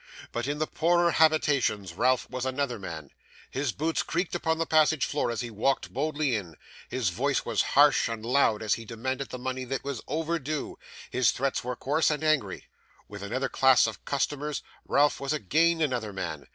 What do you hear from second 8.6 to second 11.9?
as he demanded the money that was overdue; his threats were